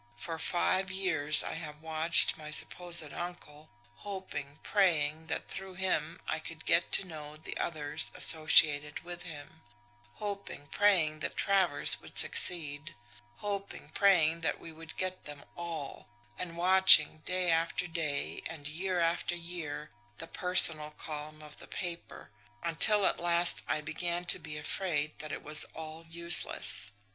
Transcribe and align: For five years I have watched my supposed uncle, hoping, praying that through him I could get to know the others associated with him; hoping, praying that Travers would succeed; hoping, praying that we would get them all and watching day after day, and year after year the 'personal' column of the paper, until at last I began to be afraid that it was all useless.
For 0.15 0.39
five 0.39 0.89
years 0.89 1.43
I 1.43 1.53
have 1.53 1.79
watched 1.79 2.35
my 2.35 2.49
supposed 2.49 3.13
uncle, 3.13 3.69
hoping, 3.97 4.57
praying 4.63 5.27
that 5.27 5.47
through 5.47 5.75
him 5.75 6.19
I 6.27 6.39
could 6.39 6.65
get 6.65 6.91
to 6.93 7.03
know 7.05 7.37
the 7.37 7.55
others 7.59 8.09
associated 8.15 9.01
with 9.01 9.21
him; 9.21 9.61
hoping, 10.15 10.65
praying 10.65 11.19
that 11.19 11.37
Travers 11.37 12.01
would 12.01 12.17
succeed; 12.17 12.95
hoping, 13.35 13.89
praying 13.89 14.41
that 14.41 14.59
we 14.59 14.71
would 14.71 14.97
get 14.97 15.25
them 15.25 15.45
all 15.55 16.09
and 16.35 16.57
watching 16.57 17.19
day 17.19 17.51
after 17.51 17.85
day, 17.85 18.41
and 18.47 18.67
year 18.67 18.99
after 18.99 19.35
year 19.35 19.91
the 20.17 20.25
'personal' 20.25 20.95
column 20.97 21.43
of 21.43 21.57
the 21.57 21.67
paper, 21.67 22.31
until 22.63 23.05
at 23.05 23.19
last 23.19 23.63
I 23.67 23.81
began 23.81 24.23
to 24.25 24.39
be 24.39 24.57
afraid 24.57 25.19
that 25.19 25.31
it 25.31 25.43
was 25.43 25.63
all 25.75 26.03
useless. 26.07 26.89